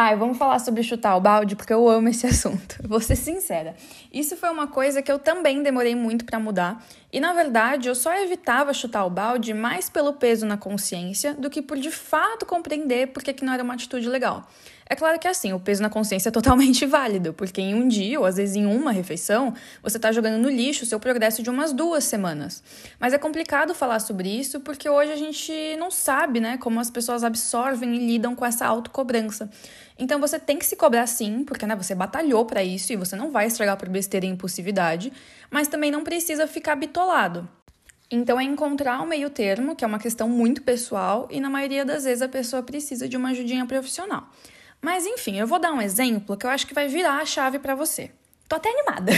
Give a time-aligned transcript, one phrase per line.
[0.00, 2.76] Ai, vamos falar sobre chutar o balde, porque eu amo esse assunto.
[2.86, 3.74] Vou ser sincera.
[4.12, 6.86] Isso foi uma coisa que eu também demorei muito para mudar.
[7.12, 11.50] E na verdade, eu só evitava chutar o balde mais pelo peso na consciência do
[11.50, 14.46] que por de fato compreender porque que não era uma atitude legal.
[14.90, 18.18] É claro que assim, o peso na consciência é totalmente válido, porque em um dia,
[18.18, 21.50] ou às vezes em uma refeição, você está jogando no lixo o seu progresso de
[21.50, 22.62] umas duas semanas.
[22.98, 26.90] Mas é complicado falar sobre isso porque hoje a gente não sabe, né, como as
[26.90, 29.50] pessoas absorvem e lidam com essa autocobrança.
[29.98, 33.14] Então você tem que se cobrar sim, porque né, você batalhou para isso e você
[33.14, 35.12] não vai estragar por besteira e impulsividade,
[35.50, 37.46] mas também não precisa ficar bitolado.
[38.10, 41.84] Então é encontrar o meio termo, que é uma questão muito pessoal, e na maioria
[41.84, 44.30] das vezes a pessoa precisa de uma ajudinha profissional.
[44.80, 47.58] Mas enfim, eu vou dar um exemplo que eu acho que vai virar a chave
[47.58, 48.10] para você.
[48.48, 49.12] Tô até animada.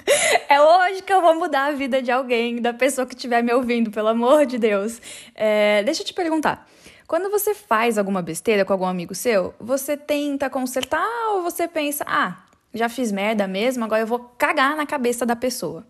[0.48, 3.52] é hoje que eu vou mudar a vida de alguém, da pessoa que estiver me
[3.52, 5.00] ouvindo, pelo amor de Deus.
[5.34, 6.68] É, deixa eu te perguntar.
[7.06, 12.04] Quando você faz alguma besteira com algum amigo seu, você tenta consertar ou você pensa,
[12.06, 12.44] ah,
[12.74, 15.86] já fiz merda mesmo, agora eu vou cagar na cabeça da pessoa?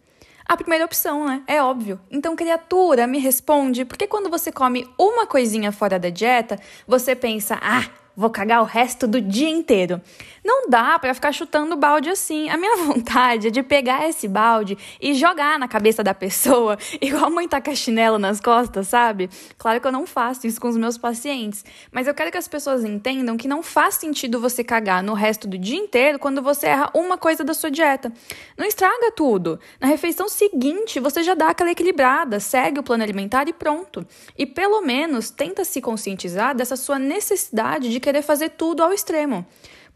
[0.47, 1.43] A primeira opção, né?
[1.47, 1.99] É óbvio.
[2.11, 7.59] Então, criatura, me responde, porque quando você come uma coisinha fora da dieta, você pensa,
[7.63, 10.01] ah, vou cagar o resto do dia inteiro.
[10.45, 12.49] Não dá para ficar chutando balde assim.
[12.51, 17.31] A minha vontade é de pegar esse balde e jogar na cabeça da pessoa, igual
[17.31, 19.31] mãe taca chinelo nas costas, sabe?
[19.57, 22.47] Claro que eu não faço isso com os meus pacientes, mas eu quero que as
[22.47, 26.67] pessoas entendam que não faz sentido você cagar no resto do dia inteiro quando você
[26.67, 28.13] erra uma coisa da sua dieta.
[28.57, 29.59] Não estraga tudo.
[29.81, 34.07] Na refeição seguinte, você já dá aquela equilibrada, segue o plano alimentar e pronto.
[34.37, 39.47] E pelo menos tenta se conscientizar dessa sua necessidade de querer fazer tudo ao extremo.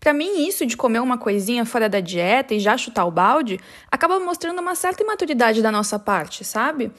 [0.01, 3.61] Para mim, isso de comer uma coisinha fora da dieta e já chutar o balde
[3.91, 6.91] acaba mostrando uma certa imaturidade da nossa parte, sabe?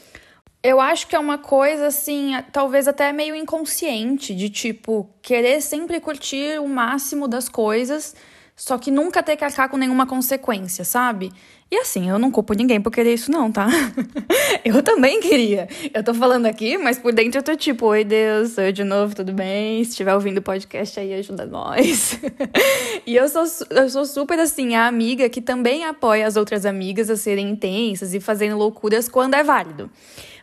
[0.61, 5.99] Eu acho que é uma coisa assim, talvez até meio inconsciente, de tipo, querer sempre
[5.99, 8.13] curtir o máximo das coisas,
[8.59, 11.31] só que nunca ter que arcar com nenhuma consequência, sabe?
[11.71, 13.69] E assim, eu não culpo ninguém por querer isso, não, tá?
[14.65, 15.69] eu também queria.
[15.93, 18.83] Eu tô falando aqui, mas por dentro eu tô tipo, oi Deus, sou eu de
[18.83, 19.81] novo, tudo bem?
[19.85, 22.19] Se estiver ouvindo o podcast aí, ajuda nós.
[23.07, 27.09] e eu sou, eu sou super assim, a amiga que também apoia as outras amigas
[27.09, 29.89] a serem intensas e fazendo loucuras quando é válido.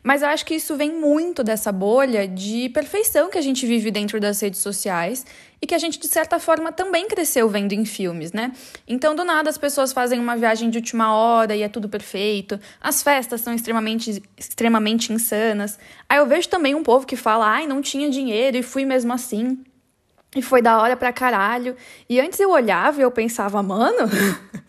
[0.07, 3.91] Mas eu acho que isso vem muito dessa bolha de perfeição que a gente vive
[3.91, 5.27] dentro das redes sociais
[5.61, 8.53] e que a gente, de certa forma, também cresceu vendo em filmes, né?
[8.87, 12.57] Então, do nada, as pessoas fazem uma viagem de última hora e é tudo perfeito.
[12.81, 15.77] As festas são extremamente, extremamente insanas.
[16.09, 19.13] Aí eu vejo também um povo que fala, ai, não tinha dinheiro e fui mesmo
[19.13, 19.59] assim.
[20.37, 21.75] E foi da hora pra caralho.
[22.07, 24.07] E antes eu olhava e eu pensava, mano,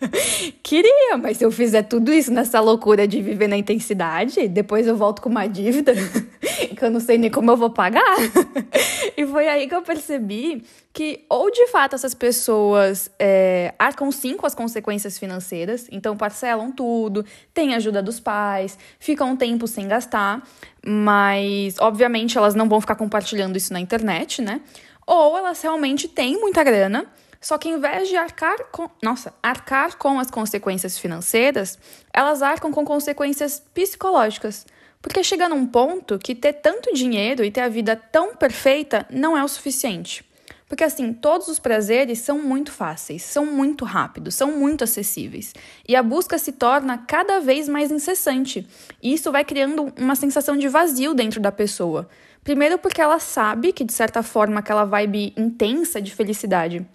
[0.64, 4.96] queria, mas se eu fizer tudo isso nessa loucura de viver na intensidade, depois eu
[4.96, 5.92] volto com uma dívida
[6.74, 8.16] que eu não sei nem como eu vou pagar.
[9.14, 14.38] e foi aí que eu percebi que, ou de fato, essas pessoas é, arcam sim
[14.38, 19.86] com as consequências financeiras, então parcelam tudo, têm ajuda dos pais, ficam um tempo sem
[19.86, 20.42] gastar,
[20.84, 24.62] mas obviamente elas não vão ficar compartilhando isso na internet, né?
[25.08, 27.06] Ou elas realmente têm muita grana,
[27.40, 31.78] só que em vez de arcar com, nossa, arcar com as consequências financeiras,
[32.12, 34.66] elas arcam com consequências psicológicas.
[35.00, 39.36] Porque chega num ponto que ter tanto dinheiro e ter a vida tão perfeita não
[39.36, 40.28] é o suficiente.
[40.68, 45.54] Porque assim, todos os prazeres são muito fáceis, são muito rápidos, são muito acessíveis.
[45.88, 48.68] E a busca se torna cada vez mais incessante.
[49.02, 52.06] E isso vai criando uma sensação de vazio dentro da pessoa.
[52.48, 56.86] Primeiro, porque ela sabe que, de certa forma, aquela vibe intensa de felicidade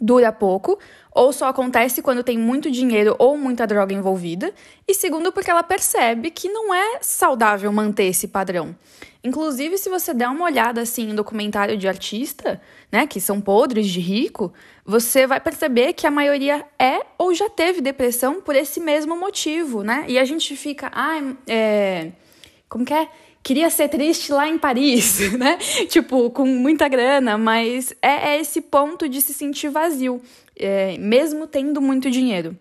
[0.00, 0.76] dura pouco,
[1.14, 4.52] ou só acontece quando tem muito dinheiro ou muita droga envolvida.
[4.88, 8.74] E segundo, porque ela percebe que não é saudável manter esse padrão.
[9.22, 12.60] Inclusive, se você der uma olhada assim em documentário de artista,
[12.90, 14.52] né, que são podres de rico,
[14.84, 19.84] você vai perceber que a maioria é ou já teve depressão por esse mesmo motivo,
[19.84, 20.06] né?
[20.08, 22.10] E a gente fica, ah, é,
[22.68, 23.08] como que é?
[23.42, 25.56] Queria ser triste lá em Paris, né?
[25.88, 30.20] tipo, com muita grana, mas é, é esse ponto de se sentir vazio,
[30.56, 32.56] é, mesmo tendo muito dinheiro.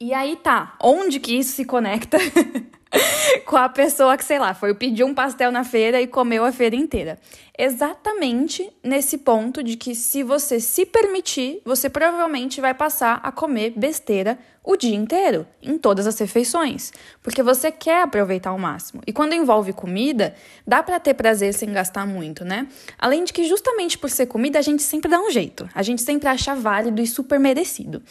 [0.00, 2.18] E aí tá, onde que isso se conecta
[3.44, 6.52] com a pessoa que, sei lá, foi pedir um pastel na feira e comeu a
[6.52, 7.18] feira inteira?
[7.56, 13.72] Exatamente nesse ponto de que se você se permitir, você provavelmente vai passar a comer
[13.76, 16.90] besteira o dia inteiro, em todas as refeições,
[17.22, 19.02] porque você quer aproveitar ao máximo.
[19.06, 20.34] E quando envolve comida,
[20.66, 22.66] dá para ter prazer sem gastar muito, né?
[22.98, 25.68] Além de que justamente por ser comida, a gente sempre dá um jeito.
[25.74, 28.02] A gente sempre acha válido e super merecido.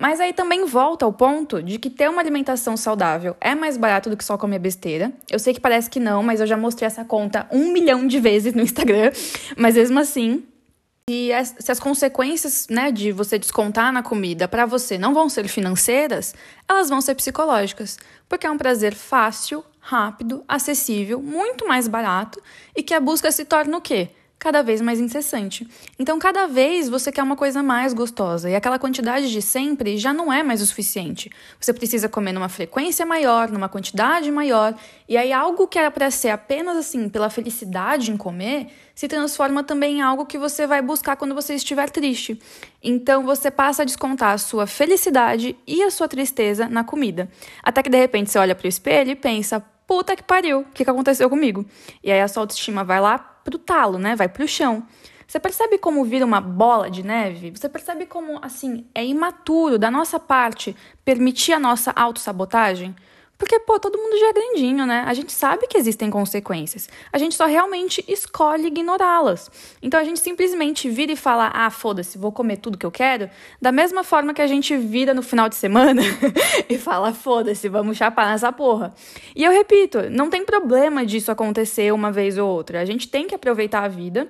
[0.00, 4.08] Mas aí também volta ao ponto de que ter uma alimentação saudável é mais barato
[4.08, 5.12] do que só comer besteira.
[5.30, 8.18] Eu sei que parece que não, mas eu já mostrei essa conta um milhão de
[8.18, 9.12] vezes no Instagram.
[9.58, 10.42] Mas mesmo assim,
[11.06, 15.28] se as, se as consequências né, de você descontar na comida para você não vão
[15.28, 16.34] ser financeiras,
[16.66, 22.40] elas vão ser psicológicas, porque é um prazer fácil, rápido, acessível, muito mais barato
[22.74, 24.08] e que a busca se torna o quê?
[24.40, 25.68] Cada vez mais incessante.
[25.98, 30.14] Então, cada vez você quer uma coisa mais gostosa e aquela quantidade de sempre já
[30.14, 31.30] não é mais o suficiente.
[31.60, 34.74] Você precisa comer numa frequência maior, numa quantidade maior,
[35.06, 39.62] e aí algo que era para ser apenas assim pela felicidade em comer se transforma
[39.62, 42.40] também em algo que você vai buscar quando você estiver triste.
[42.82, 47.28] Então, você passa a descontar a sua felicidade e a sua tristeza na comida.
[47.62, 50.64] Até que de repente você olha para o espelho e pensa: puta que pariu, o
[50.64, 51.66] que, que aconteceu comigo?
[52.02, 54.14] E aí a sua autoestima vai lá pro talo, né?
[54.16, 54.86] Vai pro chão.
[55.26, 57.52] Você percebe como vira uma bola de neve?
[57.52, 62.96] Você percebe como, assim, é imaturo da nossa parte permitir a nossa autossabotagem?
[63.40, 65.02] Porque, pô, todo mundo já é grandinho, né?
[65.06, 66.90] A gente sabe que existem consequências.
[67.10, 69.50] A gente só realmente escolhe ignorá-las.
[69.80, 73.30] Então a gente simplesmente vira e fala: ah, foda-se, vou comer tudo que eu quero.
[73.58, 76.02] Da mesma forma que a gente vira no final de semana
[76.68, 78.92] e fala: foda-se, vamos chapar nessa porra.
[79.34, 82.82] E eu repito: não tem problema disso acontecer uma vez ou outra.
[82.82, 84.28] A gente tem que aproveitar a vida.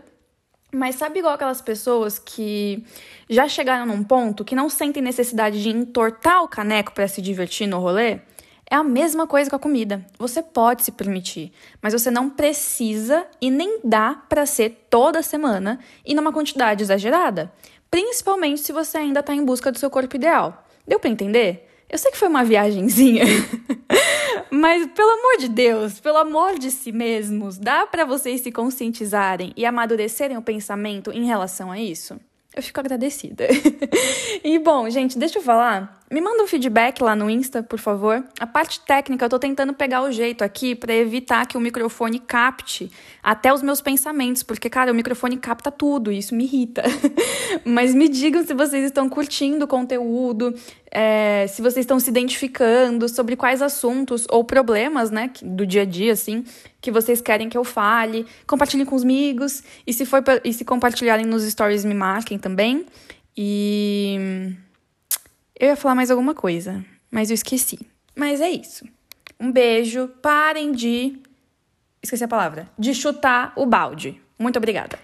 [0.73, 2.85] Mas sabe igual aquelas pessoas que
[3.29, 7.67] já chegaram num ponto que não sentem necessidade de entortar o caneco para se divertir
[7.67, 8.21] no rolê?
[8.73, 10.07] É a mesma coisa com a comida.
[10.17, 11.53] Você pode se permitir,
[11.83, 17.53] mas você não precisa e nem dá para ser toda semana e numa quantidade exagerada.
[17.91, 20.65] Principalmente se você ainda está em busca do seu corpo ideal.
[20.87, 21.69] Deu para entender?
[21.89, 23.25] Eu sei que foi uma viagenzinha,
[24.49, 29.53] mas pelo amor de Deus, pelo amor de si mesmos, dá para vocês se conscientizarem
[29.57, 32.21] e amadurecerem o pensamento em relação a isso?
[32.55, 33.49] Eu fico agradecida.
[34.45, 36.00] e bom, gente, deixa eu falar.
[36.13, 38.25] Me manda um feedback lá no Insta, por favor.
[38.41, 42.19] A parte técnica, eu tô tentando pegar o jeito aqui para evitar que o microfone
[42.19, 42.91] capte
[43.23, 46.83] até os meus pensamentos, porque, cara, o microfone capta tudo e isso me irrita.
[47.65, 50.53] Mas me digam se vocês estão curtindo o conteúdo,
[50.91, 55.85] é, se vocês estão se identificando, sobre quais assuntos ou problemas, né, do dia a
[55.85, 56.45] dia, assim,
[56.81, 58.27] que vocês querem que eu fale.
[58.49, 59.63] Compartilhem com os amigos.
[59.87, 62.85] E se, for e se compartilharem nos stories, me marquem também.
[63.37, 64.57] E.
[65.61, 67.79] Eu ia falar mais alguma coisa, mas eu esqueci.
[68.17, 68.89] Mas é isso.
[69.39, 70.09] Um beijo.
[70.23, 71.19] Parem de.
[72.03, 72.67] Esqueci a palavra.
[72.79, 74.19] De chutar o balde.
[74.39, 74.99] Muito obrigada.